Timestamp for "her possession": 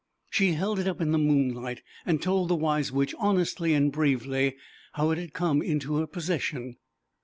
5.97-6.77